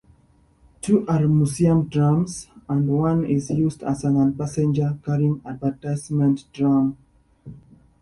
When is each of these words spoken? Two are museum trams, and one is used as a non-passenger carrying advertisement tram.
Two 0.81 1.05
are 1.07 1.27
museum 1.27 1.87
trams, 1.87 2.47
and 2.67 2.87
one 2.87 3.23
is 3.23 3.51
used 3.51 3.83
as 3.83 4.03
a 4.03 4.09
non-passenger 4.09 4.97
carrying 5.05 5.39
advertisement 5.45 6.51
tram. 6.51 6.97